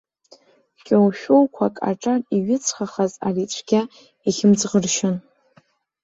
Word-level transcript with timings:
Кьоу-шәоуқәак 0.85 1.75
аҿар 1.89 2.19
иҩыҵхахаз 2.35 3.13
ари 3.27 3.51
цәгьа 3.53 3.81
ихьымӡӷыршьон. 4.27 5.15